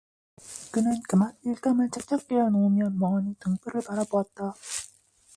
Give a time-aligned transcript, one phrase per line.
[0.71, 4.55] 그는 그만 일감을 착착 개어 놓으며 멍하니 등불을 바라보았다.